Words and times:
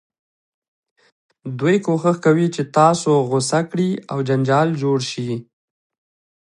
دوی 1.59 1.75
کوښښ 1.85 2.17
کوي 2.25 2.47
چې 2.55 2.61
تاسو 2.77 3.11
غوسه 3.29 3.59
کړي 3.69 3.89
او 4.11 4.17
جنجال 4.27 4.67
جوړ 4.81 4.97
شي. 5.11 5.29